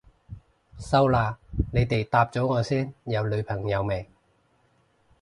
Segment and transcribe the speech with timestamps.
[0.79, 1.37] 收啦，
[1.71, 4.09] 你哋答咗我先，有女朋友未？